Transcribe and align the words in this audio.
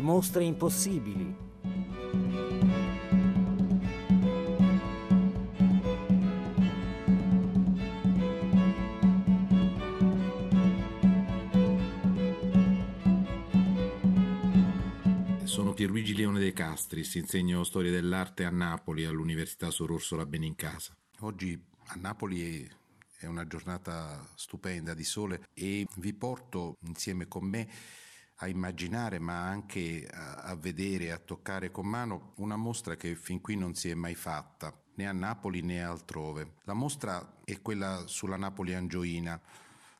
le 0.00 0.06
mostre 0.06 0.44
impossibili. 0.44 1.36
Sono 15.44 15.74
Pierluigi 15.74 16.14
Leone 16.14 16.38
De 16.38 16.52
Castris, 16.52 17.16
insegno 17.16 17.62
storia 17.64 17.90
dell'arte 17.90 18.44
a 18.44 18.50
Napoli 18.50 19.04
all'Università 19.04 19.70
Sor 19.70 19.92
Orsola 19.92 20.24
Benincasa. 20.24 20.96
Oggi 21.20 21.62
a 21.88 21.94
Napoli 21.96 22.66
è 23.18 23.26
una 23.26 23.46
giornata 23.46 24.26
stupenda 24.34 24.94
di 24.94 25.04
sole 25.04 25.48
e 25.52 25.86
vi 25.96 26.14
porto 26.14 26.78
insieme 26.86 27.28
con 27.28 27.44
me 27.44 27.68
a 28.42 28.48
immaginare 28.48 29.18
ma 29.18 29.46
anche 29.46 30.08
a, 30.10 30.56
vedere, 30.56 31.12
a 31.12 31.18
toccare 31.18 31.70
con 31.70 31.86
mano 31.86 32.32
una 32.36 32.56
mostra 32.56 32.96
che 32.96 33.14
fin 33.14 33.38
qui 33.40 33.56
non 33.56 33.74
si 33.74 33.88
è 33.90 33.94
mai 33.94 34.14
fatta, 34.14 34.74
né 34.94 35.06
a 35.06 35.12
Napoli 35.12 35.60
né 35.60 35.82
altrove. 35.82 36.54
La 36.62 36.72
mostra 36.72 37.36
è 37.44 37.60
quella 37.60 38.04
sulla 38.06 38.36
Napoli 38.36 38.72
angioina, 38.74 39.38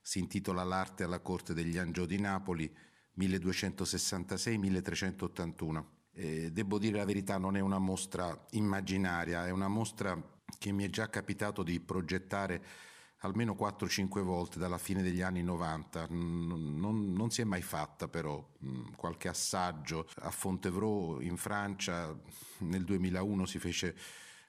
si 0.01 0.21
intitola 0.21 0.63
L'arte 0.63 1.05
alla 1.05 1.21
corte 1.21 1.53
degli 1.53 1.77
Angio 1.77 2.07
di 2.07 2.19
Napoli 2.19 2.75
1266-1381. 3.19 5.85
Eh, 6.13 6.51
devo 6.51 6.79
dire 6.79 6.97
la 6.97 7.05
verità, 7.05 7.37
non 7.37 7.57
è 7.57 7.61
una 7.61 7.79
mostra 7.79 8.47
immaginaria, 8.53 9.47
è 9.47 9.51
una 9.51 9.69
mostra 9.69 10.19
che 10.59 10.73
mi 10.73 10.85
è 10.85 10.89
già 10.89 11.11
capitato 11.11 11.63
di 11.63 11.79
progettare 11.79 12.89
almeno 13.21 13.55
4-5 13.59 14.21
volte 14.23 14.59
dalla 14.59 14.79
fine 14.79 15.03
degli 15.03 15.21
anni 15.21 15.43
90, 15.43 16.07
non, 16.11 17.13
non, 17.13 17.31
si 17.31 17.41
è 17.41 17.45
mai 17.45 17.63
fatta 17.63 18.09
però, 18.09 18.47
mm, 18.65 18.93
qualche 18.97 19.29
assaggio 19.29 20.07
a 20.21 20.31
Fontevraud 20.31 21.23
in 21.23 21.37
Francia. 21.37 22.17
Nel 22.59 22.85
2001 22.85 23.47
si 23.47 23.59
fece 23.59 23.97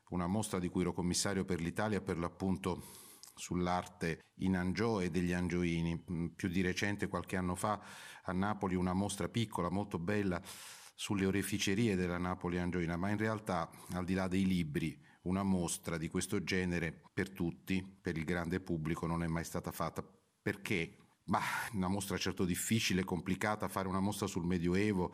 una 0.10 0.28
mostra 0.28 0.60
di 0.60 0.70
cui 0.70 0.82
ero 0.82 0.94
commissario 0.94 1.45
per 1.45 1.62
l'Italia 1.62 2.02
per 2.02 2.18
l'appunto 2.18 3.00
sull'arte 3.36 4.20
in 4.40 4.56
Angiò 4.56 5.02
e 5.02 5.10
degli 5.10 5.34
Angioini. 5.34 6.04
Mm, 6.12 6.26
più 6.28 6.48
di 6.48 6.62
recente, 6.62 7.08
qualche 7.08 7.36
anno 7.36 7.56
fa, 7.56 7.82
a 8.23 8.32
Napoli 8.32 8.76
una 8.76 8.94
mostra 8.94 9.28
piccola, 9.28 9.70
molto 9.70 10.00
bella, 10.00 10.42
sulle 10.94 11.26
oreficerie 11.26 11.95
della 11.95 12.20
Napoli 12.20 12.60
angioina, 12.60 12.95
ma 12.95 13.10
in 13.10 13.17
realtà, 13.17 13.67
al 13.94 14.06
di 14.06 14.14
là 14.14 14.28
dei 14.28 14.45
libri, 14.45 14.95
una 15.23 15.44
mostra 15.44 15.97
di 15.97 16.08
questo 16.08 16.44
genere 16.44 17.02
per 17.14 17.30
tutti, 17.30 17.83
per 17.83 18.17
il 18.17 18.23
grande 18.23 18.59
pubblico, 18.59 19.05
non 19.05 19.23
è 19.23 19.27
mai 19.27 19.44
stata 19.44 19.72
fatta. 19.72 20.03
Perché? 20.41 20.97
Bah, 21.23 21.41
una 21.73 21.88
mostra 21.88 22.17
certo 22.17 22.45
difficile, 22.45 23.03
complicata, 23.03 23.67
fare 23.67 23.88
una 23.88 23.99
mostra 23.99 24.27
sul 24.27 24.45
Medioevo, 24.45 25.14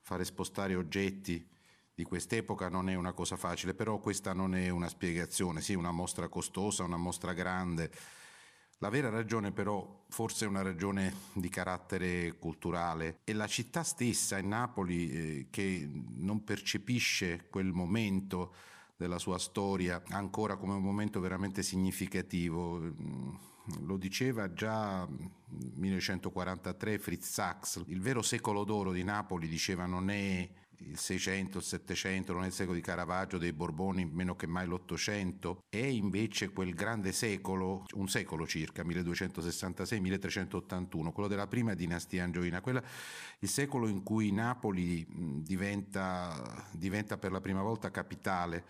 fare 0.00 0.24
spostare 0.24 0.74
oggetti 0.74 1.46
di 1.94 2.02
quest'epoca 2.02 2.68
non 2.68 2.88
è 2.88 2.94
una 2.94 3.12
cosa 3.12 3.36
facile, 3.36 3.74
però 3.74 3.98
questa 4.00 4.32
non 4.32 4.54
è 4.54 4.68
una 4.68 4.88
spiegazione, 4.88 5.60
sì, 5.60 5.74
una 5.74 5.92
mostra 5.92 6.28
costosa, 6.28 6.82
una 6.82 6.96
mostra 6.96 7.32
grande. 7.32 7.90
La 8.78 8.88
vera 8.88 9.08
ragione 9.10 9.52
però 9.52 10.04
forse 10.08 10.44
è 10.44 10.48
una 10.48 10.62
ragione 10.62 11.14
di 11.34 11.48
carattere 11.48 12.36
culturale 12.36 13.20
è 13.22 13.32
la 13.32 13.46
città 13.46 13.84
stessa, 13.84 14.38
in 14.38 14.48
Napoli, 14.48 15.10
eh, 15.10 15.46
che 15.50 15.88
non 16.16 16.42
percepisce 16.42 17.46
quel 17.48 17.72
momento 17.72 18.52
della 18.96 19.18
sua 19.18 19.38
storia 19.38 20.02
ancora 20.08 20.56
come 20.56 20.74
un 20.74 20.82
momento 20.82 21.20
veramente 21.20 21.62
significativo. 21.62 22.78
Mm, 22.78 23.34
lo 23.86 23.96
diceva 23.96 24.52
già 24.52 25.08
1943 25.08 26.98
Fritz 26.98 27.30
Sachs, 27.30 27.82
il 27.86 28.00
vero 28.00 28.22
secolo 28.22 28.64
d'oro 28.64 28.92
di 28.92 29.02
Napoli, 29.02 29.48
diceva, 29.48 29.86
non 29.86 30.10
è 30.10 30.48
il 30.78 30.98
600, 30.98 31.58
il 31.58 31.64
700, 31.64 32.32
non 32.32 32.44
è 32.44 32.46
il 32.46 32.52
secolo 32.52 32.76
di 32.76 32.82
Caravaggio, 32.82 33.38
dei 33.38 33.52
Borboni, 33.52 34.04
meno 34.04 34.36
che 34.36 34.46
mai 34.46 34.66
l'Ottocento, 34.66 35.64
è 35.68 35.78
invece 35.78 36.50
quel 36.50 36.74
grande 36.74 37.10
secolo, 37.12 37.84
un 37.94 38.08
secolo 38.08 38.46
circa, 38.46 38.82
1266-1381, 38.82 41.12
quello 41.12 41.28
della 41.28 41.46
prima 41.46 41.74
dinastia 41.74 42.24
angioina, 42.24 42.60
quella, 42.60 42.82
il 43.40 43.48
secolo 43.48 43.88
in 43.88 44.02
cui 44.02 44.32
Napoli 44.32 45.06
diventa, 45.42 46.68
diventa 46.72 47.16
per 47.18 47.32
la 47.32 47.40
prima 47.40 47.62
volta 47.62 47.90
capitale, 47.90 48.64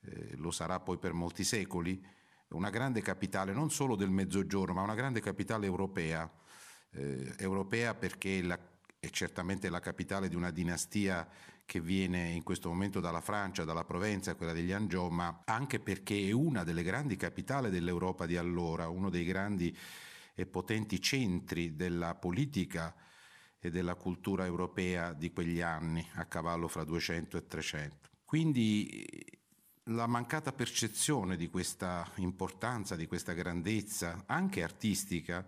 eh, 0.00 0.36
lo 0.36 0.50
sarà 0.50 0.80
poi 0.80 0.98
per 0.98 1.12
molti 1.12 1.44
secoli, 1.44 2.04
una 2.50 2.70
grande 2.70 3.02
capitale 3.02 3.52
non 3.52 3.70
solo 3.70 3.94
del 3.94 4.10
Mezzogiorno, 4.10 4.74
ma 4.74 4.82
una 4.82 4.94
grande 4.94 5.20
capitale 5.20 5.66
europea, 5.66 6.28
eh, 6.92 7.34
europea 7.36 7.94
perché 7.94 8.42
la 8.42 8.58
è 9.00 9.10
certamente 9.10 9.68
la 9.68 9.80
capitale 9.80 10.28
di 10.28 10.34
una 10.34 10.50
dinastia 10.50 11.28
che 11.64 11.80
viene 11.80 12.30
in 12.30 12.42
questo 12.42 12.68
momento 12.68 12.98
dalla 12.98 13.20
Francia, 13.20 13.64
dalla 13.64 13.84
Provenza, 13.84 14.34
quella 14.34 14.52
degli 14.52 14.72
Angiò, 14.72 15.08
ma 15.08 15.42
anche 15.44 15.78
perché 15.78 16.28
è 16.28 16.32
una 16.32 16.64
delle 16.64 16.82
grandi 16.82 17.16
capitali 17.16 17.70
dell'Europa 17.70 18.26
di 18.26 18.36
allora, 18.36 18.88
uno 18.88 19.10
dei 19.10 19.24
grandi 19.24 19.76
e 20.34 20.46
potenti 20.46 21.00
centri 21.00 21.76
della 21.76 22.14
politica 22.14 22.94
e 23.58 23.70
della 23.70 23.94
cultura 23.94 24.46
europea 24.46 25.12
di 25.12 25.30
quegli 25.30 25.60
anni, 25.60 26.06
a 26.14 26.24
cavallo 26.24 26.68
fra 26.68 26.84
200 26.84 27.36
e 27.36 27.46
300. 27.46 28.08
Quindi 28.24 29.06
la 29.84 30.06
mancata 30.06 30.52
percezione 30.52 31.36
di 31.36 31.48
questa 31.48 32.10
importanza, 32.16 32.96
di 32.96 33.06
questa 33.06 33.32
grandezza, 33.32 34.24
anche 34.26 34.62
artistica, 34.62 35.46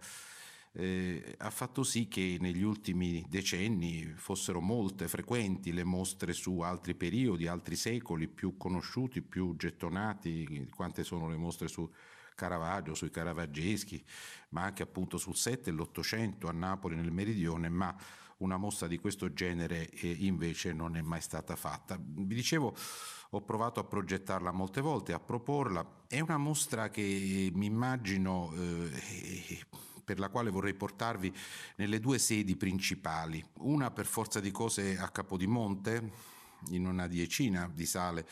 eh, 0.73 1.35
ha 1.39 1.51
fatto 1.51 1.83
sì 1.83 2.07
che 2.07 2.37
negli 2.41 2.63
ultimi 2.63 3.25
decenni 3.29 4.13
fossero 4.15 4.61
molte, 4.61 5.09
frequenti 5.09 5.73
le 5.73 5.85
mostre 5.85 6.33
su 6.33 6.61
altri 6.61 6.95
periodi, 6.95 7.47
altri 7.47 7.75
secoli 7.77 8.29
più 8.29 8.57
conosciuti, 8.57 9.21
più 9.23 9.57
gettonati, 9.57 10.69
quante 10.75 11.03
sono 11.03 11.29
le 11.29 11.37
mostre 11.37 11.67
su 11.69 11.91
Caravaggio, 12.35 12.95
sui 12.95 13.11
caravaggeschi, 13.11 14.03
ma 14.51 14.63
anche 14.63 14.83
appunto 14.83 15.19
sul 15.19 15.37
7 15.37 15.71
e 15.71 15.73
l'Ottocento 15.73 16.49
a 16.49 16.53
Napoli 16.53 16.97
nel 16.97 17.13
Meridione, 17.13 17.69
ma 17.69 17.95
una 18.39 18.57
mostra 18.57 18.87
di 18.87 18.99
questo 18.99 19.33
genere 19.33 19.91
eh, 19.91 20.09
invece 20.21 20.73
non 20.73 20.97
è 20.97 21.03
mai 21.03 21.21
stata 21.21 21.57
fatta. 21.57 21.99
Vi 22.01 22.35
dicevo, 22.35 22.75
ho 23.31 23.43
provato 23.43 23.81
a 23.81 23.85
progettarla 23.85 24.53
molte 24.53 24.81
volte, 24.81 25.13
a 25.13 25.21
proporla. 25.21 26.05
È 26.07 26.21
una 26.21 26.39
mostra 26.39 26.89
che 26.89 27.51
mi 27.53 27.67
immagino 27.67 28.53
eh, 28.55 29.61
per 30.11 30.19
la 30.19 30.29
quale 30.29 30.51
vorrei 30.51 30.75
portarvi 30.75 31.33
nelle 31.77 32.01
due 32.01 32.19
sedi 32.19 32.57
principali. 32.57 33.45
Una 33.59 33.93
per 33.93 34.07
forza 34.07 34.41
di 34.41 34.51
cose 34.51 34.99
a 34.99 35.09
Capodimonte, 35.09 36.11
in 36.71 36.85
una 36.85 37.07
diecina 37.07 37.71
di 37.73 37.87
sale 37.87 38.27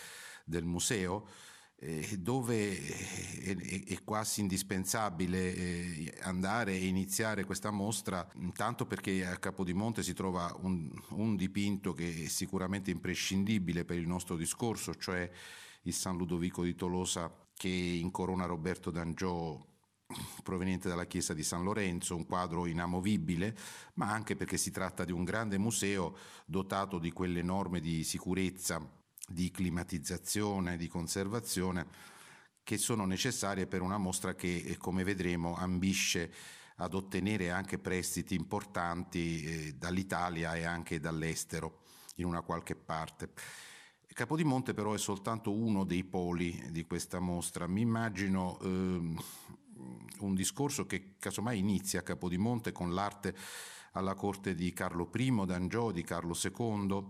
del 0.45 0.65
museo, 0.65 1.29
eh, 1.77 2.19
dove 2.19 2.85
è, 2.85 3.57
è, 3.87 4.03
quasi 4.03 4.41
indispensabile 4.41 5.55
eh, 5.55 6.15
andare 6.23 6.73
e 6.73 6.85
iniziare 6.85 7.45
questa 7.45 7.71
mostra, 7.71 8.29
intanto 8.41 8.85
perché 8.85 9.25
a 9.25 9.37
Capodimonte 9.37 10.03
si 10.03 10.15
trova 10.15 10.53
un, 10.63 10.91
un 11.11 11.37
dipinto 11.37 11.93
che 11.93 12.25
è 12.25 12.27
sicuramente 12.27 12.91
imprescindibile 12.91 13.85
per 13.85 13.99
il 13.99 14.09
nostro 14.09 14.35
discorso, 14.35 14.97
cioè 14.97 15.31
il 15.83 15.95
San 15.95 16.17
Ludovico 16.17 16.65
di 16.65 16.75
Tolosa 16.75 17.33
che 17.55 17.69
incorona 17.69 18.47
Roberto 18.47 18.91
d'Angiò 18.91 19.65
proveniente 20.43 20.89
dalla 20.89 21.07
chiesa 21.07 21.35
di 21.35 21.43
San 21.43 21.63
Lorenzo, 21.63 22.17
un 22.17 22.25
quadro 22.25 22.67
inamovibile, 22.67 23.57
ma 23.95 24.11
anche 24.11 24.37
perché 24.37 24.57
si 24.57 24.71
tratta 24.71 25.05
di 25.05 25.13
un 25.13 25.25
grande 25.25 25.59
museo 25.59 26.17
dotato 26.47 26.99
di 26.99 27.13
quelle 27.13 27.43
norme 27.43 27.81
di 27.81 28.03
sicurezza, 28.05 28.81
di 29.29 29.51
climatizzazione, 29.51 30.79
di 30.79 30.89
conservazione 30.89 31.87
che 32.63 32.79
sono 32.79 33.05
necessarie 33.05 33.67
per 33.67 33.83
una 33.83 33.99
mostra 33.99 34.35
che, 34.35 34.57
eh, 34.57 34.77
come 34.77 35.05
vedremo, 35.05 35.55
ambisce 35.55 36.33
ad 36.77 36.95
ottenere 36.95 37.51
anche 37.51 37.79
prestiti 37.79 38.35
importanti 38.35 39.43
eh, 39.43 39.75
dall'Italia 39.75 40.55
e 40.55 40.65
anche 40.65 41.01
dall'estero 41.01 41.81
in 42.17 42.25
una 42.25 42.41
qualche 42.41 42.75
parte. 42.77 43.33
Capodimonte 44.19 44.75
però 44.75 44.95
è 44.95 44.99
soltanto 44.99 45.53
uno 45.53 45.85
dei 45.85 46.05
poli 46.05 46.71
di 46.71 46.85
questa 46.85 47.21
mostra. 47.21 47.67
Mi 47.67 47.83
immagino 47.83 48.59
eh, 48.61 49.15
un 50.21 50.35
discorso 50.35 50.87
che 50.87 51.15
casomai 51.19 51.59
inizia 51.59 52.01
a 52.01 52.03
Capodimonte 52.03 52.73
con 52.73 52.95
l'arte 52.95 53.35
alla 53.93 54.15
corte 54.15 54.55
di 54.55 54.73
Carlo 54.73 55.11
I 55.15 55.45
d'Angiò, 55.47 55.91
di 55.91 56.03
Carlo 56.03 56.37
II, 56.41 57.07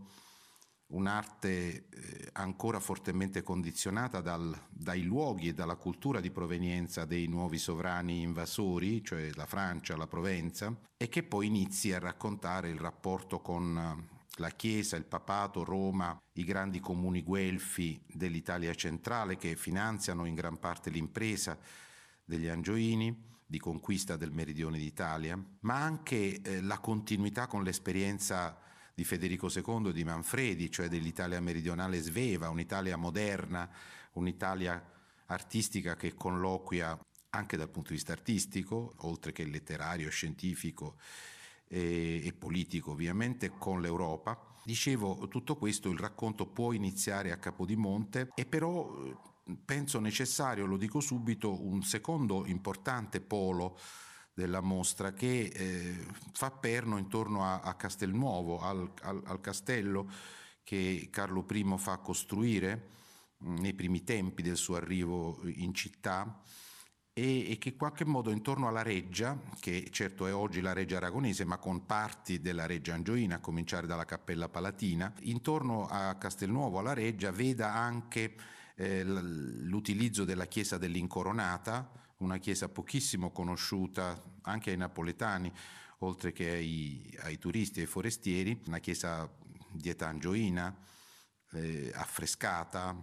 un'arte 0.89 1.49
eh, 1.49 2.29
ancora 2.33 2.81
fortemente 2.81 3.43
condizionata 3.43 4.21
dal, 4.21 4.57
dai 4.71 5.03
luoghi 5.03 5.49
e 5.49 5.55
dalla 5.55 5.77
cultura 5.77 6.21
di 6.21 6.31
provenienza 6.31 7.05
dei 7.05 7.27
nuovi 7.27 7.59
sovrani 7.59 8.23
invasori, 8.23 9.05
cioè 9.05 9.31
la 9.35 9.47
Francia, 9.47 9.97
la 9.97 10.07
Provenza, 10.07 10.75
e 10.97 11.09
che 11.09 11.23
poi 11.23 11.47
inizi 11.47 11.93
a 11.93 11.99
raccontare 11.99 12.71
il 12.71 12.79
rapporto 12.79 13.41
con 13.41 13.77
eh, 13.77 14.17
la 14.37 14.51
Chiesa, 14.51 14.97
il 14.97 15.05
Papato, 15.05 15.65
Roma, 15.65 16.19
i 16.35 16.45
grandi 16.45 16.81
comuni 16.81 17.23
guelfi 17.23 18.01
dell'Italia 18.07 18.73
centrale 18.75 19.37
che 19.37 19.57
finanziano 19.57 20.25
in 20.25 20.35
gran 20.35 20.59
parte 20.59 20.91
l'impresa 20.91 21.59
degli 22.29 22.47
Angioini, 22.47 23.25
di 23.47 23.59
conquista 23.59 24.17
del 24.17 24.33
meridione 24.33 24.77
d'Italia, 24.77 25.43
ma 25.61 25.83
anche 25.83 26.43
eh, 26.43 26.61
la 26.61 26.79
continuità 26.79 27.47
con 27.47 27.63
l'esperienza 27.63 28.61
di 28.95 29.03
Federico 29.03 29.49
II 29.49 29.89
e 29.89 29.93
di 29.95 30.05
Manfredi, 30.05 30.71
cioè 30.71 30.89
dell'Italia 30.89 31.41
meridionale 31.41 31.99
sveva, 32.03 32.51
un'Italia 32.51 32.99
moderna, 32.99 33.67
un'Italia 34.13 34.93
artistica 35.27 35.97
che 35.97 36.13
colloquia 36.13 36.99
anche 37.31 37.57
dal 37.57 37.71
punto 37.71 37.89
di 37.89 37.95
vista 37.95 38.13
artistico, 38.13 38.93
oltre 38.99 39.33
che 39.33 39.47
letterario, 39.47 40.11
scientifico 40.11 40.97
e, 41.67 42.21
e 42.23 42.33
politico 42.35 42.91
ovviamente, 42.91 43.53
con 43.57 43.81
l'Europa. 43.81 44.39
Dicevo, 44.65 45.27
tutto 45.29 45.57
questo 45.57 45.89
il 45.89 45.99
racconto 45.99 46.47
può 46.47 46.73
iniziare 46.73 47.33
a 47.33 47.39
Capodimonte 47.39 48.29
e 48.35 48.45
però 48.45 49.27
penso 49.65 50.01
necessario, 50.01 50.67
lo 50.67 50.77
dico 50.77 51.01
subito, 51.01 51.67
un 51.67 51.83
secondo 51.83 52.47
importante 52.47 53.21
polo 53.21 53.79
della 54.39 54.61
mostra 54.61 55.13
che 55.13 55.51
eh, 55.53 56.07
fa 56.33 56.51
perno 56.51 56.97
intorno 56.99 57.45
a, 57.45 57.61
a 57.61 57.75
Castelnuovo, 57.75 58.61
al, 58.61 58.93
al, 59.03 59.23
al, 59.27 59.41
castello 59.41 60.09
che 60.63 61.09
Carlo 61.11 61.45
I 61.51 61.75
fa 61.77 61.99
costruire 61.99 62.91
mm, 63.45 63.57
nei 63.57 63.75
primi 63.75 64.05
tempi 64.05 64.43
del 64.43 64.57
suo 64.57 64.77
arrivo 64.77 65.41
in 65.45 65.75
città 65.75 66.41
e, 67.13 67.51
e, 67.51 67.59
che 67.59 67.71
in 67.71 67.77
qualche 67.77 68.05
modo 68.05 68.31
intorno 68.31 68.69
alla 68.69 68.83
reggia, 68.83 69.37
che 69.59 69.89
certo 69.91 70.29
è 70.29 70.33
oggi 70.33 70.61
la 70.61 70.73
reggia 70.73 70.99
aragonese, 70.99 71.45
ma 71.45 71.59
con 71.59 71.85
parti 71.85 72.41
della 72.41 72.67
reggia 72.67 72.95
angioina, 72.95 73.37
a 73.37 73.41
cominciare 73.41 73.89
dalla 73.89 74.05
cappella 74.05 74.49
palatina, 74.49 75.13
intorno 75.23 75.89
a 75.89 76.15
Castelnuovo, 76.15 76.79
alla 76.79 76.95
reggia, 76.95 77.33
veda 77.33 77.75
anche 77.75 78.37
eh, 78.79 79.03
l'utilizzo 79.03 80.25
della 80.25 80.47
chiesa 80.47 80.79
dell'Incoronata, 80.79 81.91
una 82.19 82.39
chiesa 82.39 82.69
pochissimo 82.69 83.33
conosciuta 83.33 84.23
anche 84.43 84.71
ai 84.71 84.77
napoletani, 84.77 85.53
oltre 85.99 86.31
che 86.33 86.49
ai, 86.49 87.19
ai 87.23 87.39
turisti 87.39 87.81
e 87.81 87.83
ai 87.83 87.89
forestieri, 87.89 88.63
una 88.67 88.79
chiesa 88.79 89.29
di 89.73 89.89
età 89.89 90.07
angioina, 90.07 90.73
eh, 91.53 91.91
affrescata, 91.93 92.97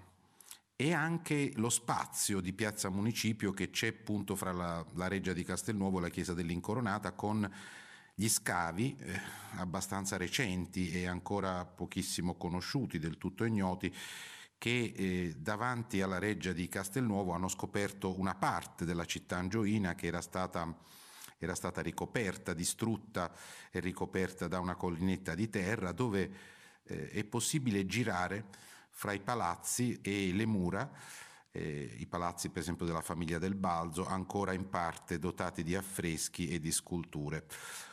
e 0.77 0.93
anche 0.93 1.51
lo 1.55 1.69
spazio 1.69 2.39
di 2.39 2.53
Piazza 2.53 2.89
Municipio 2.89 3.51
che 3.51 3.69
c'è 3.69 3.87
appunto 3.87 4.35
fra 4.35 4.53
la, 4.53 4.85
la 4.93 5.07
Reggia 5.07 5.33
di 5.33 5.43
Castelnuovo 5.43 5.99
e 5.99 6.01
la 6.01 6.09
Chiesa 6.09 6.33
dell'Incoronata 6.33 7.13
con 7.13 7.49
gli 8.13 8.29
scavi 8.29 8.95
eh, 8.97 9.19
abbastanza 9.55 10.15
recenti 10.15 10.91
e 10.91 11.05
ancora 11.05 11.65
pochissimo 11.65 12.35
conosciuti, 12.35 12.97
del 12.97 13.17
tutto 13.17 13.43
ignoti, 13.43 13.93
che 14.65 14.93
eh, 14.95 15.35
davanti 15.37 16.01
alla 16.01 16.17
reggia 16.17 16.51
di 16.51 16.67
Castelnuovo 16.67 17.33
hanno 17.33 17.47
scoperto 17.47 18.19
una 18.19 18.33
parte 18.33 18.83
della 18.83 19.05
città 19.05 19.37
angioina 19.37 19.93
che 19.93 20.07
era 20.07 20.21
stata, 20.21 20.75
era 21.37 21.53
stata 21.53 21.83
ricoperta, 21.83 22.51
distrutta 22.51 23.31
e 23.69 23.79
ricoperta 23.79 24.47
da 24.47 24.57
una 24.57 24.73
collinetta 24.73 25.35
di 25.35 25.51
terra 25.51 25.91
dove 25.91 26.31
eh, 26.81 27.09
è 27.09 27.23
possibile 27.25 27.85
girare 27.85 28.45
fra 28.89 29.11
i 29.11 29.19
palazzi 29.19 29.99
e 30.01 30.33
le 30.33 30.47
mura 30.47 30.91
eh, 31.55 31.95
i 31.97 32.05
palazzi 32.05 32.49
per 32.49 32.61
esempio 32.61 32.85
della 32.85 33.01
famiglia 33.01 33.37
del 33.39 33.55
Balzo, 33.55 34.05
ancora 34.05 34.53
in 34.53 34.69
parte 34.69 35.17
dotati 35.17 35.63
di 35.63 35.75
affreschi 35.75 36.49
e 36.49 36.59
di 36.59 36.71
sculture. 36.71 37.45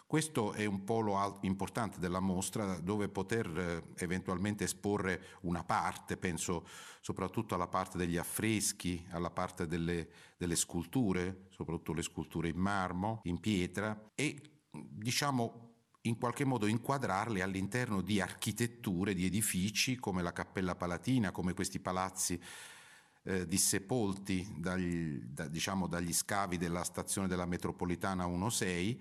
Questo 0.06 0.52
è 0.52 0.66
un 0.66 0.84
polo 0.84 1.38
importante 1.42 1.98
della 1.98 2.20
mostra 2.20 2.78
dove 2.80 3.08
poter 3.08 3.46
eh, 3.58 3.82
eventualmente 4.04 4.64
esporre 4.64 5.38
una 5.42 5.64
parte, 5.64 6.18
penso 6.18 6.66
soprattutto 7.00 7.54
alla 7.54 7.68
parte 7.68 7.96
degli 7.96 8.18
affreschi, 8.18 9.06
alla 9.10 9.30
parte 9.30 9.66
delle, 9.66 10.08
delle 10.36 10.56
sculture, 10.56 11.46
soprattutto 11.50 11.94
le 11.94 12.02
sculture 12.02 12.48
in 12.48 12.58
marmo, 12.58 13.20
in 13.24 13.40
pietra 13.40 14.10
e 14.14 14.38
diciamo 14.70 15.70
in 16.02 16.18
qualche 16.18 16.44
modo 16.44 16.66
inquadrarle 16.66 17.42
all'interno 17.42 18.00
di 18.00 18.20
architetture, 18.20 19.14
di 19.14 19.24
edifici 19.24 19.96
come 19.96 20.20
la 20.20 20.32
Cappella 20.32 20.74
Palatina, 20.74 21.30
come 21.30 21.54
questi 21.54 21.78
palazzi 21.78 22.40
eh, 23.24 23.46
dissepolti 23.46 24.54
dagli, 24.56 25.20
da, 25.24 25.48
diciamo, 25.48 25.86
dagli 25.86 26.12
scavi 26.12 26.56
della 26.58 26.84
stazione 26.84 27.28
della 27.28 27.46
metropolitana 27.46 28.26
1-6 28.26 28.98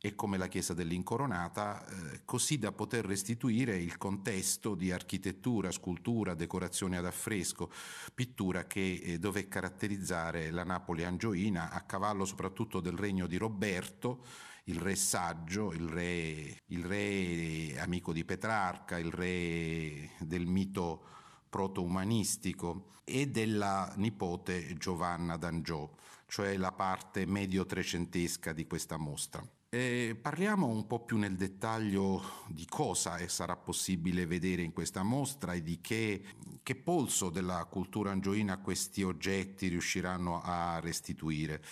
e 0.00 0.14
come 0.14 0.38
la 0.38 0.46
chiesa 0.46 0.74
dell'Incoronata, 0.74 1.84
eh, 1.84 2.20
così 2.24 2.58
da 2.58 2.70
poter 2.70 3.04
restituire 3.04 3.76
il 3.76 3.98
contesto 3.98 4.76
di 4.76 4.92
architettura, 4.92 5.72
scultura, 5.72 6.34
decorazione 6.34 6.96
ad 6.96 7.04
affresco, 7.04 7.70
pittura 8.14 8.66
che 8.66 9.00
eh, 9.02 9.18
dove 9.18 9.48
caratterizzare 9.48 10.52
la 10.52 10.62
Napoli 10.62 11.04
angioina 11.04 11.70
a 11.70 11.80
cavallo 11.80 12.24
soprattutto 12.24 12.80
del 12.80 12.96
regno 12.96 13.26
di 13.26 13.36
Roberto, 13.36 14.24
il 14.64 14.78
re 14.78 14.94
saggio, 14.94 15.72
il 15.72 15.88
re, 15.88 16.60
il 16.66 16.84
re 16.84 17.80
amico 17.80 18.12
di 18.12 18.24
Petrarca, 18.24 18.98
il 18.98 19.10
re 19.10 20.10
del 20.20 20.46
mito 20.46 21.17
proto-umanistico 21.48 22.92
e 23.04 23.28
della 23.28 23.92
nipote 23.96 24.76
Giovanna 24.76 25.36
d'Angiò, 25.36 25.88
cioè 26.26 26.56
la 26.56 26.72
parte 26.72 27.26
medio-trecentesca 27.26 28.52
di 28.52 28.66
questa 28.66 28.96
mostra. 28.96 29.46
Eh, 29.70 30.16
parliamo 30.18 30.66
un 30.66 30.86
po' 30.86 31.00
più 31.00 31.18
nel 31.18 31.36
dettaglio 31.36 32.22
di 32.48 32.64
cosa 32.66 33.18
sarà 33.28 33.54
possibile 33.54 34.24
vedere 34.24 34.62
in 34.62 34.72
questa 34.72 35.02
mostra 35.02 35.52
e 35.52 35.62
di 35.62 35.78
che, 35.82 36.24
che 36.62 36.74
polso 36.74 37.28
della 37.28 37.66
cultura 37.66 38.10
angioina 38.10 38.56
questi 38.58 39.02
oggetti 39.02 39.68
riusciranno 39.68 40.40
a 40.42 40.80
restituire. 40.80 41.62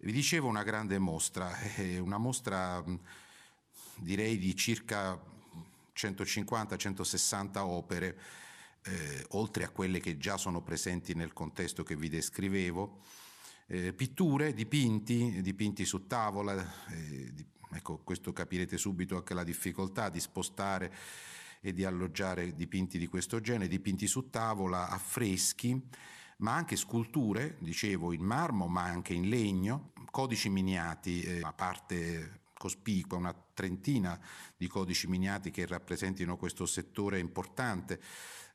Vi 0.00 0.12
dicevo 0.12 0.48
una 0.48 0.62
grande 0.62 0.98
mostra, 0.98 1.58
eh, 1.76 1.98
una 1.98 2.18
mostra 2.18 2.84
direi 3.96 4.36
di 4.36 4.54
circa 4.54 5.18
150-160 5.94 7.58
opere, 7.58 8.18
eh, 8.84 9.26
oltre 9.30 9.64
a 9.64 9.68
quelle 9.68 10.00
che 10.00 10.16
già 10.16 10.36
sono 10.36 10.62
presenti 10.62 11.14
nel 11.14 11.32
contesto 11.32 11.82
che 11.82 11.96
vi 11.96 12.08
descrivevo 12.08 13.00
eh, 13.66 13.92
pitture, 13.92 14.52
dipinti, 14.52 15.40
dipinti 15.42 15.84
su 15.84 16.06
tavola, 16.06 16.60
eh, 16.88 17.32
di, 17.32 17.46
ecco 17.72 17.98
questo 17.98 18.32
capirete 18.32 18.76
subito 18.76 19.16
anche 19.16 19.32
la 19.32 19.44
difficoltà 19.44 20.08
di 20.08 20.18
spostare 20.18 20.92
e 21.60 21.72
di 21.72 21.84
alloggiare 21.84 22.54
dipinti 22.54 22.98
di 22.98 23.06
questo 23.06 23.40
genere, 23.40 23.68
dipinti 23.68 24.08
su 24.08 24.28
tavola, 24.28 24.88
affreschi, 24.88 25.80
ma 26.38 26.54
anche 26.54 26.74
sculture, 26.74 27.58
dicevo 27.60 28.12
in 28.12 28.24
marmo 28.24 28.66
ma 28.66 28.82
anche 28.82 29.12
in 29.12 29.28
legno, 29.28 29.92
codici 30.10 30.48
miniati, 30.48 31.22
eh, 31.22 31.40
a 31.42 31.52
parte 31.52 32.40
cospicua, 32.60 33.18
una 33.18 33.34
trentina 33.54 34.18
di 34.56 34.66
codici 34.66 35.06
miniati 35.06 35.50
che 35.50 35.64
rappresentino 35.64 36.36
questo 36.36 36.66
settore 36.66 37.18
importante 37.18 38.00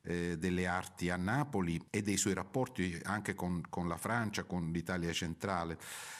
eh, 0.05 0.37
delle 0.37 0.67
arti 0.67 1.09
a 1.09 1.17
Napoli 1.17 1.83
e 1.89 2.01
dei 2.01 2.17
suoi 2.17 2.33
rapporti 2.33 2.99
anche 3.03 3.33
con, 3.33 3.61
con 3.69 3.87
la 3.87 3.97
Francia, 3.97 4.43
con 4.43 4.71
l'Italia 4.71 5.11
centrale 5.11 5.77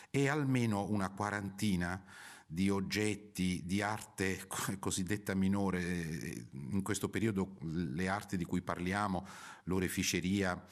e 0.10 0.28
almeno 0.28 0.86
una 0.90 1.10
quarantina 1.10 2.04
di 2.48 2.70
oggetti 2.70 3.62
di 3.66 3.82
arte 3.82 4.48
cosiddetta 4.80 5.34
minore, 5.34 5.82
eh, 5.82 6.46
in 6.52 6.82
questo 6.82 7.10
periodo 7.10 7.56
le 7.62 8.08
arti 8.08 8.38
di 8.38 8.46
cui 8.46 8.62
parliamo, 8.62 9.26
l'oreficeria, 9.64 10.64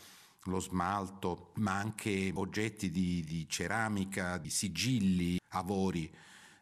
lo 0.46 0.60
smalto, 0.60 1.51
ma 1.55 1.77
anche 1.77 2.32
oggetti 2.34 2.89
di, 2.89 3.24
di 3.24 3.48
ceramica, 3.48 4.38
di 4.38 4.50
sigilli, 4.50 5.39
avori, 5.50 6.12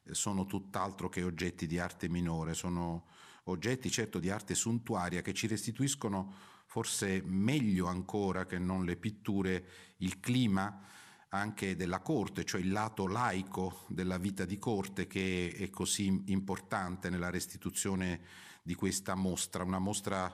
eh, 0.03 0.13
sono 0.13 0.45
tutt'altro 0.45 1.09
che 1.09 1.23
oggetti 1.23 1.67
di 1.67 1.79
arte 1.79 2.07
minore, 2.09 2.53
sono 2.53 3.05
oggetti 3.45 3.89
certo 3.89 4.19
di 4.19 4.29
arte 4.29 4.55
suntuaria 4.55 5.21
che 5.21 5.33
ci 5.33 5.47
restituiscono 5.47 6.33
forse 6.65 7.21
meglio 7.25 7.87
ancora 7.87 8.45
che 8.45 8.57
non 8.57 8.85
le 8.85 8.95
pitture 8.95 9.65
il 9.97 10.19
clima 10.19 10.87
anche 11.33 11.75
della 11.75 11.99
corte, 11.99 12.43
cioè 12.43 12.61
il 12.61 12.71
lato 12.71 13.07
laico 13.07 13.85
della 13.87 14.17
vita 14.17 14.45
di 14.45 14.57
corte 14.57 15.07
che 15.07 15.53
è 15.57 15.69
così 15.69 16.23
importante 16.27 17.09
nella 17.09 17.29
restituzione 17.29 18.21
di 18.61 18.75
questa 18.75 19.15
mostra, 19.15 19.63
una 19.63 19.79
mostra 19.79 20.33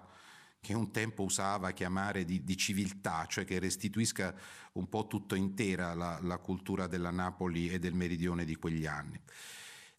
che 0.59 0.73
un 0.73 0.91
tempo 0.91 1.23
usava 1.23 1.71
chiamare 1.71 2.25
di, 2.25 2.43
di 2.43 2.57
civiltà, 2.57 3.25
cioè 3.27 3.45
che 3.45 3.59
restituisca 3.59 4.35
un 4.73 4.89
po' 4.89 5.07
tutto 5.07 5.35
intera 5.35 5.93
la, 5.93 6.19
la 6.21 6.37
cultura 6.39 6.87
della 6.87 7.11
Napoli 7.11 7.69
e 7.69 7.79
del 7.79 7.93
meridione 7.93 8.43
di 8.43 8.55
quegli 8.55 8.85
anni. 8.85 9.19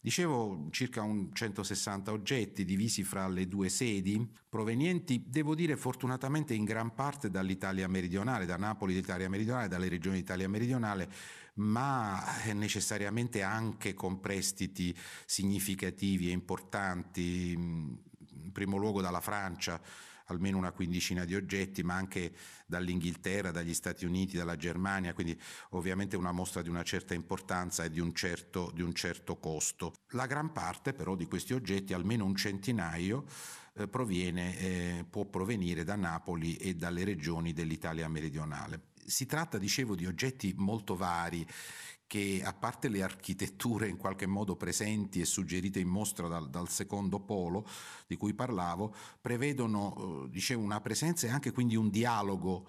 Dicevo 0.01 0.69
circa 0.71 1.03
160 1.03 2.11
oggetti 2.13 2.63
divisi 2.63 3.03
fra 3.03 3.27
le 3.27 3.49
due 3.49 3.67
sedi, 3.67 4.25
provenienti, 4.47 5.25
devo 5.27 5.55
dire, 5.55 5.75
fortunatamente 5.75 6.53
in 6.53 6.63
gran 6.63 6.93
parte 6.93 7.29
dall'Italia 7.29 7.85
meridionale, 7.89 8.45
da 8.45 8.55
Napoli 8.55 8.93
d'Italia 8.93 9.27
meridionale, 9.27 9.67
dalle 9.67 9.89
regioni 9.89 10.19
d'Italia 10.19 10.47
meridionale, 10.47 11.11
ma 11.55 12.23
necessariamente 12.53 13.43
anche 13.43 13.93
con 13.93 14.21
prestiti 14.21 14.95
significativi 15.25 16.29
e 16.29 16.31
importanti, 16.31 17.51
in 17.51 18.51
primo 18.53 18.77
luogo 18.77 19.01
dalla 19.01 19.19
Francia, 19.19 19.81
almeno 20.29 20.57
una 20.57 20.71
quindicina 20.71 21.25
di 21.25 21.35
oggetti, 21.35 21.83
ma 21.83 21.95
anche 21.95 22.31
dall'Inghilterra, 22.65 23.51
dagli 23.51 23.73
Stati 23.73 24.05
Uniti, 24.05 24.37
dalla 24.37 24.55
Germania, 24.55 25.13
quindi 25.13 25.39
ovviamente 25.71 26.15
una 26.15 26.31
mostra 26.31 26.61
di 26.61 26.69
una 26.69 26.83
certa 26.83 27.13
importanza 27.13 27.83
e 27.83 27.89
di 27.89 27.99
un 27.99 28.13
certo, 28.13 28.71
di 28.73 28.81
un 28.81 28.93
certo 28.93 29.37
costo. 29.37 29.93
La 30.09 30.25
gran 30.25 30.51
parte 30.51 30.93
però 30.93 31.15
di 31.15 31.25
questi 31.25 31.53
oggetti, 31.53 31.93
almeno 31.93 32.25
un 32.25 32.35
centinaio, 32.35 33.25
eh, 33.73 33.87
proviene, 33.87 34.57
eh, 34.57 35.05
può 35.09 35.25
provenire 35.25 35.83
da 35.83 35.95
Napoli 35.95 36.55
e 36.55 36.75
dalle 36.75 37.03
regioni 37.03 37.53
dell'Italia 37.53 38.07
meridionale. 38.07 38.87
Si 39.05 39.25
tratta, 39.25 39.57
dicevo, 39.57 39.95
di 39.95 40.05
oggetti 40.05 40.53
molto 40.57 40.95
vari 40.95 41.45
che 42.09 42.41
a 42.43 42.53
parte 42.53 42.87
le 42.89 43.03
architetture 43.03 43.87
in 43.87 43.95
qualche 43.95 44.25
modo 44.25 44.55
presenti 44.55 45.21
e 45.21 45.25
suggerite 45.25 45.79
in 45.79 45.89
mostra 45.89 46.27
dal, 46.27 46.49
dal 46.49 46.67
secondo 46.67 47.19
polo 47.19 47.67
di 48.07 48.17
cui 48.17 48.33
parlavo, 48.33 48.95
prevedono 49.21 50.23
eh, 50.25 50.29
dicevo, 50.31 50.63
una 50.63 50.81
presenza 50.81 51.27
e 51.27 51.29
anche 51.29 51.51
quindi 51.51 51.75
un 51.75 51.91
dialogo, 51.91 52.65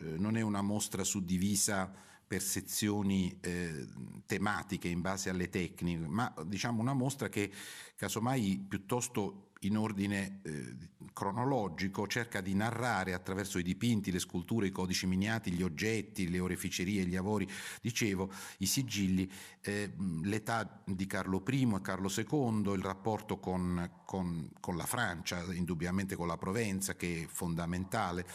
eh, 0.00 0.18
non 0.18 0.36
è 0.36 0.40
una 0.40 0.60
mostra 0.60 1.04
suddivisa 1.04 1.88
per 2.26 2.42
sezioni 2.42 3.38
eh, 3.40 3.86
tematiche 4.26 4.88
in 4.88 5.02
base 5.02 5.30
alle 5.30 5.48
tecniche, 5.48 6.08
ma 6.08 6.34
diciamo 6.44 6.80
una 6.80 6.92
mostra 6.92 7.28
che 7.28 7.48
casomai 7.94 8.58
piuttosto 8.68 9.50
in 9.60 9.76
ordine 9.76 10.40
eh, 10.42 10.74
cronologico 11.20 12.06
cerca 12.06 12.40
di 12.40 12.54
narrare 12.54 13.12
attraverso 13.12 13.58
i 13.58 13.62
dipinti, 13.62 14.10
le 14.10 14.18
sculture, 14.18 14.68
i 14.68 14.70
codici 14.70 15.06
miniati, 15.06 15.52
gli 15.52 15.62
oggetti, 15.62 16.30
le 16.30 16.40
oreficerie, 16.40 17.04
gli 17.04 17.14
avori, 17.14 17.46
dicevo, 17.82 18.32
i 18.60 18.66
sigilli, 18.66 19.30
eh, 19.60 19.92
l'età 20.22 20.80
di 20.82 21.04
Carlo 21.06 21.42
I 21.46 21.72
e 21.74 21.80
Carlo 21.82 22.08
II, 22.08 22.72
il 22.72 22.82
rapporto 22.82 23.38
con, 23.38 24.00
con, 24.06 24.48
con 24.60 24.78
la 24.78 24.86
Francia, 24.86 25.42
indubbiamente 25.52 26.16
con 26.16 26.26
la 26.26 26.38
Provenza 26.38 26.96
che 26.96 27.24
è 27.24 27.26
fondamentale, 27.26 28.26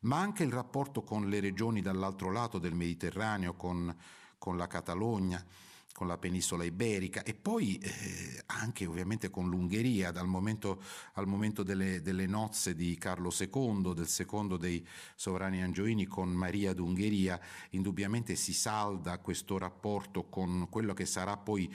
ma 0.00 0.18
anche 0.18 0.42
il 0.42 0.52
rapporto 0.52 1.02
con 1.02 1.28
le 1.28 1.38
regioni 1.38 1.82
dall'altro 1.82 2.32
lato 2.32 2.58
del 2.58 2.74
Mediterraneo, 2.74 3.52
con, 3.52 3.94
con 4.38 4.56
la 4.56 4.66
Catalogna 4.66 5.44
con 5.92 6.06
la 6.06 6.18
penisola 6.18 6.64
iberica 6.64 7.22
e 7.22 7.34
poi 7.34 7.78
eh, 7.78 8.42
anche 8.46 8.86
ovviamente 8.86 9.30
con 9.30 9.48
l'Ungheria 9.48 10.10
dal 10.10 10.26
momento, 10.26 10.82
al 11.14 11.26
momento 11.26 11.62
delle, 11.62 12.00
delle, 12.00 12.26
nozze 12.26 12.74
di 12.74 12.96
Carlo 12.96 13.30
II, 13.36 13.94
del 13.94 14.08
secondo 14.08 14.56
dei 14.56 14.86
sovrani 15.14 15.62
angioini 15.62 16.06
con 16.06 16.30
Maria 16.30 16.72
d'Ungheria, 16.72 17.38
indubbiamente 17.70 18.34
si 18.36 18.52
salda 18.52 19.18
questo 19.18 19.58
rapporto 19.58 20.24
con 20.24 20.68
quello 20.70 20.94
che 20.94 21.06
sarà 21.06 21.36
poi 21.36 21.72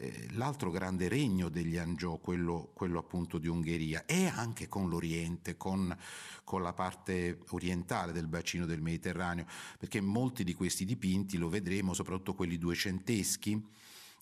eh, 0.00 0.28
l'altro 0.32 0.70
grande 0.70 1.08
regno 1.08 1.48
degli 1.48 1.76
Angiò, 1.76 2.18
quello, 2.18 2.70
quello, 2.72 3.00
appunto 3.00 3.38
di 3.38 3.48
Ungheria, 3.48 4.04
e 4.06 4.26
anche 4.26 4.68
con 4.68 4.88
l'Oriente, 4.88 5.56
con, 5.56 5.96
con, 6.44 6.62
la 6.62 6.72
parte 6.72 7.40
orientale 7.50 8.12
del 8.12 8.28
bacino 8.28 8.64
del 8.64 8.80
Mediterraneo, 8.80 9.46
perché 9.76 10.00
molti 10.00 10.44
di 10.44 10.54
questi 10.54 10.84
dipinti, 10.84 11.36
lo 11.36 11.48
vedremo, 11.48 11.94
soprattutto 11.94 12.34
quelli 12.34 12.58
duecenteschi, 12.58 13.60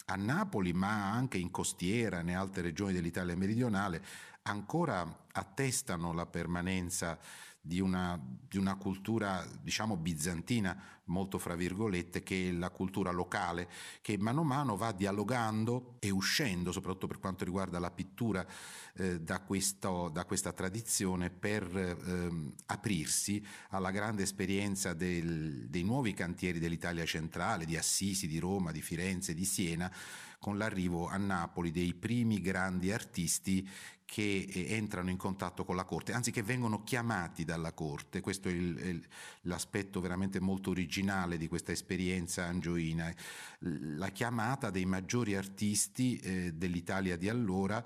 a 0.07 0.15
Napoli, 0.17 0.73
ma 0.73 1.13
anche 1.13 1.37
in 1.37 1.51
costiera, 1.51 2.23
nelle 2.23 2.39
altre 2.39 2.63
regioni 2.63 2.93
dell'Italia 2.93 3.37
meridionale, 3.37 4.03
ancora 4.43 5.27
attestano 5.33 6.13
la 6.13 6.27
permanenza 6.27 7.19
di 7.67 7.81
una, 7.81 8.19
di 8.49 8.59
una, 8.59 8.77
cultura, 8.77 9.45
diciamo, 9.61 9.97
bizantina, 9.97 10.81
molto 11.07 11.39
fra 11.39 11.57
virgolette, 11.57 12.23
che 12.23 12.49
è 12.49 12.53
la 12.53 12.71
cultura 12.71 13.11
locale, 13.11 13.69
che 14.01 14.17
mano 14.19 14.43
a 14.43 14.45
mano 14.45 14.77
va 14.77 14.93
dialogando 14.93 15.97
e 15.99 16.11
uscendo, 16.11 16.71
soprattutto 16.71 17.09
per 17.09 17.19
quanto 17.19 17.45
riguarda 17.45 17.81
la 17.81 17.91
pittura, 17.91 18.47
eh, 18.95 19.21
da, 19.21 19.41
questo, 19.41 20.09
da, 20.13 20.25
questa 20.25 20.53
tradizione 20.53 21.31
per 21.31 21.65
eh, 21.77 22.53
aprirsi 22.67 23.45
alla 23.71 23.91
grande 23.91 24.23
esperienza 24.23 24.95
del, 24.95 25.67
dei 25.69 25.83
nuovi 25.83 26.15
cantieri 26.15 26.61
dell'Italia 26.61 27.05
centrale, 27.05 27.65
di 27.65 27.77
Assisi, 27.77 28.29
di 28.29 28.39
Roma, 28.39 28.71
di 28.71 28.81
Firenze, 28.81 29.35
di 29.35 29.45
Siena, 29.45 29.93
con 30.39 30.59
l'arrivo 30.59 31.09
a 31.09 31.17
Napoli 31.17 31.71
dei 31.73 31.95
primi 31.95 32.41
grandi 32.41 32.93
artisti 32.93 33.69
che 34.07 34.47
eh, 34.49 34.75
entrano 34.75 35.11
in 35.11 35.19
contatto 35.19 35.65
con 35.65 35.77
la 35.77 35.85
Corte, 35.85 36.13
anzi 36.13 36.31
che 36.31 36.43
vengono 36.43 36.83
chiamati 36.85 37.45
dalla 37.45 37.73
Corte. 37.73 38.23
Questo 38.23 38.49
è, 38.49 38.53
il, 38.53 38.77
è 38.77 39.09
l'aspetto 39.43 40.01
veramente 40.01 40.41
molto 40.41 40.71
originale 40.71 41.37
di 41.37 41.49
questa 41.49 41.73
esperienza 41.73 42.45
angioina. 42.45 43.13
La 43.59 44.09
chiamata 44.11 44.71
dei 44.71 44.87
maggiori 44.87 45.35
artisti 45.35 46.17
eh, 46.19 46.53
dell'Italia 46.55 47.17
di 47.17 47.29
allora 47.29 47.85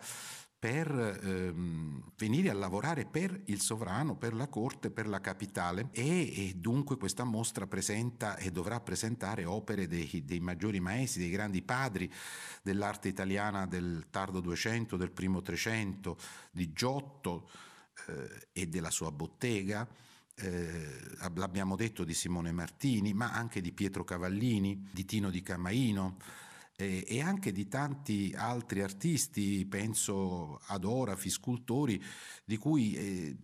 per 0.61 0.91
ehm, 1.23 2.13
venire 2.19 2.51
a 2.51 2.53
lavorare 2.53 3.07
per 3.07 3.41
il 3.47 3.63
sovrano, 3.63 4.15
per 4.17 4.35
la 4.35 4.47
corte, 4.47 4.91
per 4.91 5.09
la 5.09 5.19
capitale 5.19 5.89
e, 5.91 6.49
e 6.49 6.53
dunque 6.55 6.99
questa 6.99 7.25
mostra 7.25 7.67
presenta 7.67 8.37
e 8.37 8.51
dovrà 8.51 8.79
presentare 8.79 9.47
opere 9.47 9.87
dei, 9.87 10.23
dei, 10.23 10.39
maggiori 10.39 10.79
maestri, 10.79 11.23
dei 11.23 11.31
grandi 11.31 11.63
padri 11.63 12.13
dell'arte 12.63 13.09
italiana 13.09 13.67
del 13.67 14.09
tardo 14.11 14.41
200, 14.41 14.99
del 14.99 15.13
primo 15.13 15.41
300, 15.41 16.19
di 16.51 16.71
Giotto 16.75 17.49
eh, 18.09 18.49
e 18.53 18.67
della 18.67 18.91
sua 18.91 19.11
bottega. 19.11 19.89
Eh, 20.35 21.01
l'abbiamo 21.37 21.75
detto 21.75 22.05
di 22.05 22.13
Simone 22.13 22.53
Martini, 22.53 23.15
ma 23.15 23.33
anche 23.33 23.63
di 23.63 23.73
Pietro 23.73 24.05
Cavallini, 24.05 24.91
di 24.93 25.07
Tino 25.07 25.31
di 25.31 25.41
Camaino, 25.41 26.19
eh, 26.81 27.05
e 27.07 27.21
anche 27.21 27.53
di 27.53 27.69
tanti 27.69 28.35
altri 28.37 28.83
artisti, 28.83 29.67
penso 29.67 30.61
ad 30.67 30.85
orafi, 30.85 31.31
scultori, 31.31 32.03
di 32.45 32.57
cui 32.57 32.95
eh, 32.95 33.37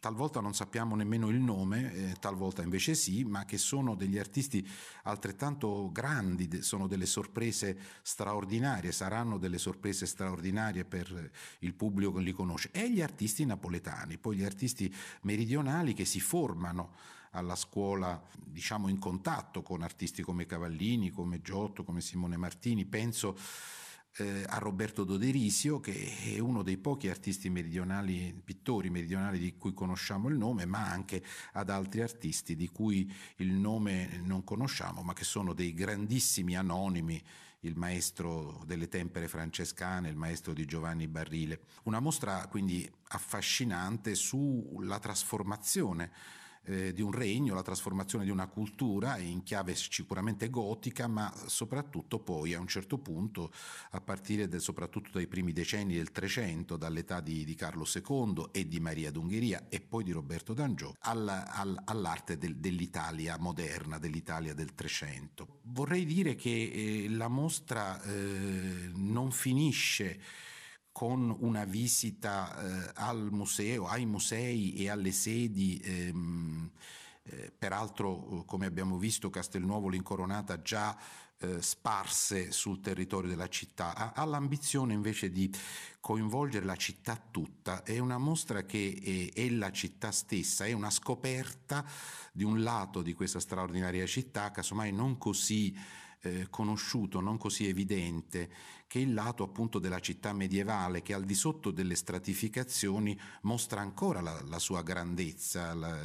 talvolta 0.00 0.40
non 0.40 0.54
sappiamo 0.54 0.96
nemmeno 0.96 1.28
il 1.28 1.38
nome, 1.38 1.92
eh, 1.92 2.16
talvolta 2.18 2.62
invece 2.62 2.94
sì, 2.94 3.24
ma 3.24 3.44
che 3.44 3.58
sono 3.58 3.94
degli 3.94 4.18
artisti 4.18 4.66
altrettanto 5.04 5.90
grandi, 5.92 6.62
sono 6.62 6.86
delle 6.86 7.06
sorprese 7.06 7.78
straordinarie, 8.02 8.92
saranno 8.92 9.38
delle 9.38 9.58
sorprese 9.58 10.06
straordinarie 10.06 10.84
per 10.84 11.30
il 11.60 11.74
pubblico 11.74 12.12
che 12.12 12.20
li 12.20 12.32
conosce. 12.32 12.70
E 12.72 12.90
gli 12.90 13.02
artisti 13.02 13.44
napoletani, 13.44 14.18
poi 14.18 14.36
gli 14.36 14.44
artisti 14.44 14.92
meridionali 15.22 15.92
che 15.92 16.04
si 16.04 16.20
formano 16.20 17.14
alla 17.36 17.54
scuola, 17.54 18.20
diciamo 18.34 18.88
in 18.88 18.98
contatto 18.98 19.62
con 19.62 19.82
artisti 19.82 20.22
come 20.22 20.46
Cavallini, 20.46 21.10
come 21.10 21.42
Giotto, 21.42 21.84
come 21.84 22.00
Simone 22.00 22.38
Martini, 22.38 22.86
penso 22.86 23.36
eh, 24.16 24.44
a 24.46 24.58
Roberto 24.58 25.04
Doderisio, 25.04 25.78
che 25.78 26.34
è 26.34 26.38
uno 26.38 26.62
dei 26.62 26.78
pochi 26.78 27.10
artisti 27.10 27.50
meridionali, 27.50 28.34
pittori 28.42 28.88
meridionali 28.88 29.38
di 29.38 29.56
cui 29.58 29.74
conosciamo 29.74 30.28
il 30.28 30.38
nome, 30.38 30.64
ma 30.64 30.90
anche 30.90 31.22
ad 31.52 31.68
altri 31.68 32.00
artisti 32.00 32.56
di 32.56 32.68
cui 32.68 33.12
il 33.36 33.52
nome 33.52 34.20
non 34.24 34.42
conosciamo, 34.42 35.02
ma 35.02 35.12
che 35.12 35.24
sono 35.24 35.52
dei 35.52 35.74
grandissimi 35.74 36.56
anonimi 36.56 37.22
il 37.60 37.76
maestro 37.76 38.62
delle 38.64 38.88
tempere 38.88 39.28
francescane, 39.28 40.08
il 40.08 40.16
maestro 40.16 40.52
di 40.52 40.64
Giovanni 40.64 41.08
Barrile. 41.08 41.60
Una 41.84 42.00
mostra 42.00 42.46
quindi 42.46 42.88
affascinante 43.08 44.14
sulla 44.14 44.98
trasformazione 44.98 46.10
eh, 46.66 46.92
di 46.92 47.02
un 47.02 47.12
regno, 47.12 47.54
la 47.54 47.62
trasformazione 47.62 48.24
di 48.24 48.30
una 48.30 48.46
cultura 48.46 49.18
in 49.18 49.42
chiave 49.42 49.74
sicuramente 49.74 50.50
gotica, 50.50 51.06
ma 51.06 51.32
soprattutto 51.46 52.18
poi 52.18 52.54
a 52.54 52.60
un 52.60 52.66
certo 52.66 52.98
punto, 52.98 53.52
a 53.90 54.00
partire 54.00 54.48
del, 54.48 54.60
soprattutto 54.60 55.10
dai 55.12 55.26
primi 55.26 55.52
decenni 55.52 55.94
del 55.94 56.12
Trecento, 56.12 56.76
dall'età 56.76 57.20
di, 57.20 57.44
di, 57.44 57.54
Carlo 57.54 57.86
II 57.86 58.48
e 58.52 58.66
di 58.66 58.80
Maria 58.80 59.10
d'Ungheria 59.10 59.66
e 59.68 59.80
poi 59.80 60.04
di 60.04 60.12
Roberto 60.12 60.52
d'Angiò, 60.52 60.92
all, 61.00 61.28
all, 61.28 61.80
all'arte 61.84 62.36
del, 62.36 62.56
dell'Italia 62.56 63.36
moderna, 63.38 63.98
dell'Italia 63.98 64.54
del 64.54 64.74
Trecento. 64.74 65.60
Vorrei 65.62 66.04
dire 66.04 66.34
che 66.34 66.50
eh, 66.50 67.08
la 67.10 67.28
mostra 67.28 68.02
eh, 68.02 68.90
non 68.94 69.30
finisce 69.30 70.20
con 70.96 71.36
una 71.40 71.66
visita 71.66 72.56
eh, 72.56 72.90
al 72.94 73.28
museo, 73.30 73.86
ai 73.86 74.06
musei 74.06 74.72
e 74.76 74.88
alle 74.88 75.12
sedi. 75.12 75.78
Ehm, 75.84 76.70
eh, 77.24 77.52
peraltro, 77.58 78.44
come 78.46 78.64
abbiamo 78.64 78.96
visto, 78.96 79.28
Castelnuovo 79.28 79.90
l'Incoronata 79.90 80.62
già 80.62 80.96
eh, 81.36 81.60
sparse 81.60 82.50
sul 82.50 82.80
territorio 82.80 83.28
della 83.28 83.50
città, 83.50 83.94
ha, 83.94 84.12
ha, 84.14 84.24
l'ambizione 84.24 84.94
invece 84.94 85.30
di 85.30 85.54
coinvolgere 86.00 86.64
la 86.64 86.76
città 86.76 87.22
tutta. 87.30 87.82
È 87.82 87.98
una 87.98 88.16
mostra 88.16 88.62
che 88.62 89.30
è, 89.34 89.38
è 89.38 89.50
la 89.50 89.70
città 89.72 90.10
stessa, 90.10 90.64
è 90.64 90.72
una 90.72 90.88
scoperta 90.88 91.84
di 92.32 92.42
un 92.42 92.62
lato 92.62 93.02
di 93.02 93.12
questa 93.12 93.38
straordinaria 93.38 94.06
città, 94.06 94.50
casomai 94.50 94.92
non 94.92 95.18
così 95.18 95.76
eh, 96.20 96.46
conosciuto, 96.50 97.20
non 97.20 97.38
così 97.38 97.66
evidente, 97.66 98.50
che 98.86 98.98
il 98.98 99.12
lato 99.12 99.42
appunto 99.42 99.78
della 99.78 100.00
città 100.00 100.32
medievale 100.32 101.02
che 101.02 101.14
al 101.14 101.24
di 101.24 101.34
sotto 101.34 101.70
delle 101.70 101.94
stratificazioni 101.94 103.18
mostra 103.42 103.80
ancora 103.80 104.20
la, 104.20 104.40
la 104.46 104.58
sua 104.58 104.82
grandezza, 104.82 105.74
la, 105.74 105.98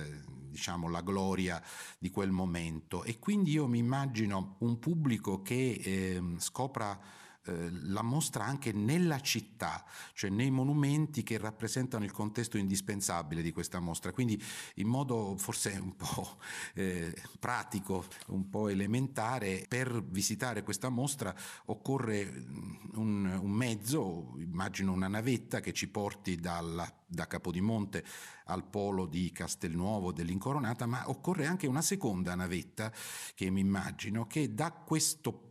diciamo 0.51 0.89
la 0.89 1.01
gloria 1.01 1.61
di 1.97 2.09
quel 2.09 2.31
momento. 2.31 3.03
E 3.03 3.19
quindi 3.19 3.51
io 3.51 3.67
mi 3.67 3.79
immagino 3.79 4.55
un 4.59 4.79
pubblico 4.79 5.41
che 5.41 5.81
eh, 5.83 6.21
scopra 6.37 6.99
eh, 7.45 7.69
la 7.85 8.03
mostra 8.03 8.45
anche 8.45 8.71
nella 8.71 9.19
città, 9.19 9.83
cioè 10.13 10.29
nei 10.29 10.51
monumenti 10.51 11.23
che 11.23 11.39
rappresentano 11.39 12.03
il 12.03 12.11
contesto 12.11 12.57
indispensabile 12.57 13.41
di 13.41 13.51
questa 13.51 13.79
mostra. 13.79 14.11
Quindi 14.11 14.41
in 14.75 14.87
modo 14.87 15.35
forse 15.37 15.71
un 15.81 15.95
po' 15.95 16.37
eh, 16.75 17.15
pratico, 17.39 18.05
un 18.27 18.47
po' 18.49 18.67
elementare, 18.67 19.65
per 19.67 20.03
visitare 20.03 20.61
questa 20.61 20.89
mostra 20.89 21.33
occorre 21.65 22.25
mm, 22.25 22.73
un, 22.93 23.39
un 23.41 23.51
mezzo, 23.51 24.35
immagino 24.37 24.91
una 24.91 25.07
navetta 25.07 25.61
che 25.61 25.73
ci 25.73 25.87
porti 25.87 26.35
dalla, 26.35 26.87
da 27.07 27.25
Capodimonte 27.25 28.05
al 28.45 28.63
polo 28.65 29.07
di 29.07 29.31
Castelnuovo 29.31 30.11
dell'Incoronata, 30.11 30.85
ma 30.85 31.09
occorre 31.09 31.47
anche 31.47 31.65
una 31.65 31.81
seconda 31.81 32.35
navetta 32.35 32.91
che 33.33 33.49
mi 33.49 33.61
immagino 33.61 34.27
che 34.27 34.53
da 34.53 34.71
questo 34.71 35.50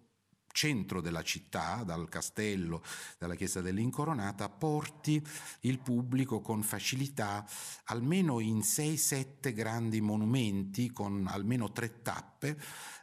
centro 0.52 1.00
della 1.00 1.22
città, 1.22 1.82
dal 1.84 2.08
castello, 2.08 2.82
dalla 3.18 3.34
chiesa 3.34 3.60
dell'Incoronata, 3.60 4.48
porti 4.48 5.24
il 5.60 5.78
pubblico 5.78 6.40
con 6.40 6.62
facilità 6.62 7.46
almeno 7.84 8.40
in 8.40 8.58
6-7 8.58 9.52
grandi 9.54 10.00
monumenti 10.00 10.90
con 10.92 11.26
almeno 11.28 11.72
tre 11.72 12.02
tappe 12.02 12.58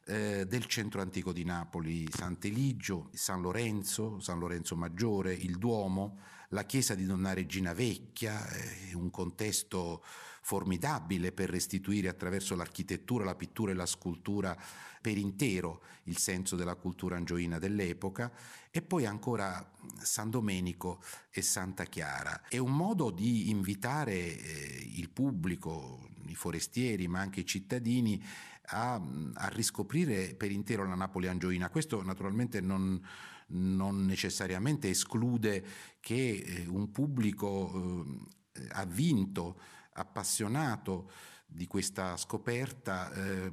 eh, 0.06 0.46
del 0.48 0.66
centro 0.66 1.02
antico 1.02 1.34
di 1.34 1.44
Napoli, 1.44 2.08
Sant'Eligio, 2.10 3.10
San 3.14 3.42
Lorenzo, 3.42 4.20
San 4.20 4.40
Lorenzo 4.40 4.76
Maggiore, 4.76 5.34
il 5.34 5.58
Duomo, 5.58 6.20
la 6.50 6.64
chiesa 6.64 6.96
di 6.96 7.06
Donna 7.06 7.34
Regina 7.34 7.74
Vecchia, 7.74 8.48
eh, 8.50 8.96
un 8.96 9.10
contesto 9.10 10.04
formidabile 10.48 11.34
per 11.34 11.50
restituire 11.50 12.08
attraverso 12.08 12.56
l'architettura, 12.56 13.26
la 13.26 13.36
pittura 13.36 13.74
e 13.74 13.76
la 13.76 13.86
scultura 13.86 14.58
per 15.02 15.18
intero 15.18 15.84
il 16.04 16.18
senso 16.18 16.56
della 16.56 16.76
cultura 16.76 17.18
angioina 17.18 17.60
dell'epoca 17.60 18.32
e 18.72 18.82
poi 18.82 19.06
ancora 19.06 19.74
San 19.98 20.30
Domenico 20.30 21.04
e 21.32 21.42
Santa 21.42 21.84
Chiara. 21.84 22.44
È 22.48 22.58
un 22.60 22.74
modo 22.74 23.12
di 23.12 23.50
invitare 23.50 24.14
eh, 24.14 24.90
il 24.96 25.10
pubblico, 25.10 26.12
i 26.28 26.36
forestieri 26.36 27.10
ma 27.10 27.20
anche 27.20 27.42
i 27.42 27.46
cittadini 27.46 28.24
a, 28.68 28.94
a 29.34 29.48
riscoprire 29.50 30.34
per 30.34 30.52
intero 30.52 30.88
la 30.88 30.96
Napoli 30.96 31.28
angioina. 31.28 31.70
Questo 31.70 32.02
naturalmente 32.04 32.62
non 32.62 33.06
non 33.50 34.06
necessariamente 34.06 34.90
esclude 34.90 35.64
che 36.02 36.44
eh, 36.46 36.68
un 36.68 36.92
pubblico 36.92 38.06
eh, 38.52 38.68
avvinto, 38.72 39.58
appassionato 39.98 41.12
di 41.46 41.66
questa 41.66 42.18
scoperta 42.18 43.12
eh, 43.12 43.52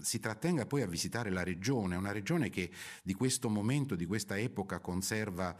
si 0.00 0.20
trattenga 0.20 0.64
poi 0.64 0.82
a 0.82 0.86
visitare 0.86 1.30
la 1.30 1.42
regione, 1.42 1.96
una 1.96 2.12
regione 2.12 2.50
che 2.50 2.70
di 3.02 3.14
questo 3.14 3.48
momento, 3.48 3.96
di 3.96 4.06
questa 4.06 4.38
epoca 4.38 4.78
conserva 4.80 5.54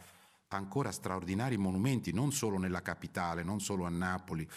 ancora 0.47 0.91
straordinari 0.91 1.57
monumenti, 1.57 2.13
non 2.13 2.31
solo 2.31 2.57
nella 2.57 2.81
capitale, 2.81 3.43
non 3.43 3.59
solo 3.59 3.85
a 3.85 3.89
Napoli, 3.89 4.47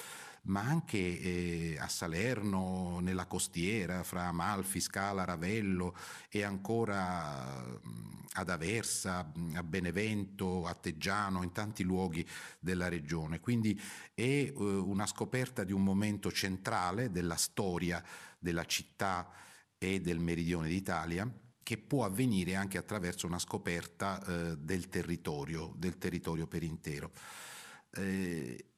ma 0.47 0.61
anche 0.61 0.99
eh, 0.99 1.77
a 1.79 1.89
Salerno, 1.89 2.99
nella 3.01 3.27
costiera, 3.27 4.03
fra 4.03 4.27
Amalfi, 4.27 4.81
Scala, 4.81 5.25
Ravello 5.25 5.97
e 6.29 6.43
ancora 6.43 7.81
ad 8.39 8.51
Aversa, 8.51 9.33
a 9.55 9.63
Benevento, 9.63 10.67
a 10.67 10.75
Teggiano, 10.75 11.43
in 11.43 11.53
tanti 11.53 11.83
luoghi 11.83 12.27
della 12.59 12.89
regione. 12.89 13.41
Quindi 13.41 13.81
è 14.15 14.23
eh, 14.23 14.53
una 14.55 15.07
scoperta 15.07 15.65
di 15.65 15.73
un 15.73 15.83
momento 15.83 16.31
centrale 16.31 17.11
della 17.11 17.37
storia 17.37 18.03
della 18.39 18.65
città 18.65 19.31
e 19.79 20.01
del 20.01 20.19
meridione 20.19 20.69
d'Italia 20.69 21.31
che 21.63 21.79
può 21.79 22.05
avvenire 22.05 22.55
anche 22.55 22.79
attraverso 22.79 23.27
una 23.27 23.41
scoperta 23.41 24.25
eh, 24.25 24.57
del 24.57 24.89
territorio, 24.89 25.73
del 25.77 25.99
territorio 25.99 26.47
per 26.47 26.63
intero. 26.63 27.11
Eh, 27.91 28.76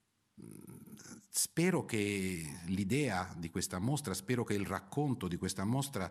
Spero 1.40 1.84
che 1.84 2.58
l'idea 2.64 3.32
di 3.38 3.48
questa 3.48 3.78
mostra, 3.78 4.12
spero 4.12 4.42
che 4.42 4.54
il 4.54 4.66
racconto 4.66 5.28
di 5.28 5.36
questa 5.36 5.64
mostra 5.64 6.10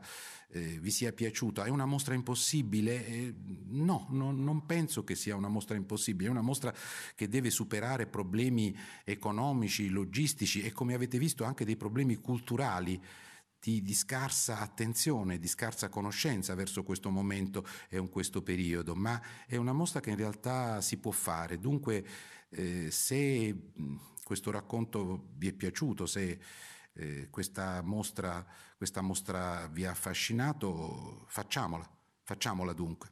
eh, 0.51 0.79
vi 0.79 0.89
sia 0.89 1.12
piaciuto. 1.12 1.63
È 1.63 1.69
una 1.69 1.86
mostra 1.86 2.13
impossibile? 2.13 3.05
Eh, 3.05 3.34
no, 3.65 4.07
no, 4.12 4.31
non 4.31 4.65
penso 4.65 5.03
che 5.03 5.15
sia 5.15 5.36
una 5.36 5.50
mostra 5.50 5.75
impossibile, 5.75 6.29
è 6.29 6.31
una 6.31 6.40
mostra 6.40 6.74
che 7.13 7.27
deve 7.27 7.50
superare 7.50 8.07
problemi 8.07 8.74
economici, 9.03 9.90
logistici 9.90 10.61
e 10.61 10.72
come 10.72 10.94
avete 10.94 11.18
visto 11.18 11.44
anche 11.44 11.66
dei 11.66 11.75
problemi 11.75 12.16
culturali. 12.16 13.01
Di, 13.59 13.81
di, 13.81 13.94
scarsa 13.94 14.59
attenzione, 14.59 15.40
di 15.40 15.48
scarsa 15.48 15.90
conoscenza 15.90 16.55
verso 16.55 16.83
questo 16.83 17.09
momento 17.09 17.66
e 17.90 17.98
in 17.98 18.07
questo 18.07 18.42
periodo, 18.42 18.96
ma 18.96 19.20
è 19.46 19.57
una 19.57 19.74
mostra 19.74 20.00
che 20.00 20.11
in 20.11 20.16
realtà 20.16 20.79
si 20.79 20.98
può 20.98 21.11
fare. 21.11 21.59
Dunque, 21.59 22.05
eh, 22.50 22.90
se 22.92 23.53
questo 24.27 24.51
racconto 24.51 25.29
vi 25.37 25.48
è 25.48 25.53
piaciuto, 25.53 26.05
se 26.05 26.37
eh, 26.92 27.29
questa, 27.29 27.81
mostra, 27.81 28.46
questa 28.75 29.00
mostra 29.00 29.70
vi 29.72 29.85
ha 29.85 29.92
affascinato, 29.92 31.24
facciamola, 31.27 31.90
facciamola 32.24 32.74
dunque. 32.74 33.11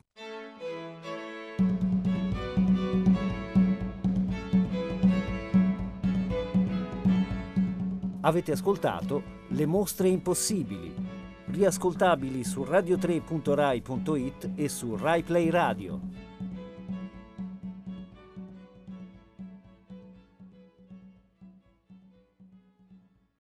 Avete 8.20 8.52
ascoltato 8.52 9.24
Le 9.52 9.66
mostre 9.66 10.10
impossibili, 10.10 10.94
riascoltabili 11.46 12.44
su 12.44 12.64
radio3.rai.it 12.64 14.52
e 14.56 14.68
su 14.68 14.98
RaiPlay 14.98 15.50
Radio. 15.50 16.25